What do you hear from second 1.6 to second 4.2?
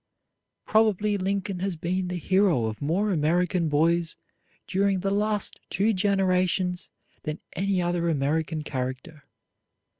been the hero of more American boys